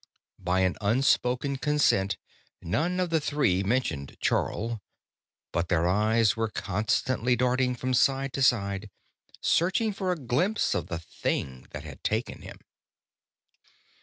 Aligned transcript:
By 0.39 0.61
an 0.61 0.77
unspoken 0.81 1.57
consent, 1.57 2.17
none 2.59 2.99
of 2.99 3.11
the 3.11 3.19
three 3.21 3.61
mentioned 3.61 4.17
Charl, 4.19 4.81
but 5.51 5.69
their 5.69 5.87
eyes 5.87 6.35
were 6.35 6.49
constantly 6.49 7.35
darting 7.35 7.75
from 7.75 7.93
side 7.93 8.33
to 8.33 8.41
side, 8.41 8.89
searching 9.41 9.93
for 9.93 10.11
a 10.11 10.15
glimpse 10.17 10.73
of 10.73 10.87
the 10.87 10.97
thing 10.97 11.67
that 11.69 11.83
had 11.83 12.03
taken 12.03 12.41
him. 12.41 12.57